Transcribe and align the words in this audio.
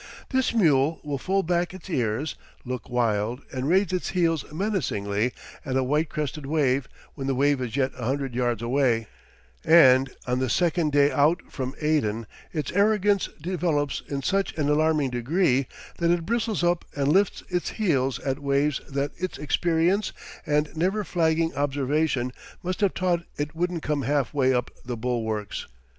This 0.29 0.51
mule 0.51 0.99
will 1.03 1.19
fold 1.19 1.45
back 1.45 1.75
its 1.75 1.87
ears, 1.87 2.35
look 2.65 2.89
wild, 2.89 3.43
and 3.51 3.69
raise 3.69 3.93
its 3.93 4.09
heels 4.09 4.43
menacingly 4.51 5.31
at 5.63 5.77
a 5.77 5.83
white 5.83 6.09
crested 6.09 6.47
wave 6.47 6.89
when 7.13 7.27
the 7.27 7.35
wave 7.35 7.61
is 7.61 7.75
yet 7.75 7.91
a 7.95 8.05
hundred 8.05 8.33
yards 8.33 8.63
away; 8.63 9.05
and 9.63 10.09
on 10.25 10.39
the 10.39 10.49
second 10.49 10.91
day 10.91 11.11
out 11.11 11.39
from 11.51 11.75
Aden 11.79 12.25
its 12.51 12.71
arrogance 12.71 13.29
develops 13.39 14.01
in 14.07 14.23
such 14.23 14.57
an 14.57 14.69
alarming 14.69 15.11
degree 15.11 15.67
that 15.99 16.09
it 16.09 16.25
bristles 16.25 16.63
up 16.63 16.83
and 16.95 17.09
lifts 17.09 17.43
its 17.49 17.69
heels 17.69 18.17
at 18.21 18.39
waves 18.39 18.81
that 18.89 19.11
its 19.19 19.37
experience 19.37 20.13
and 20.47 20.75
never 20.75 21.03
flagging 21.03 21.53
observation 21.53 22.33
must 22.63 22.81
have 22.81 22.95
taught 22.95 23.23
it 23.37 23.53
wouldn't 23.55 23.83
come 23.83 24.01
half 24.01 24.33
way 24.33 24.51
up 24.51 24.71
the 24.83 24.97
bulwarks! 24.97 25.67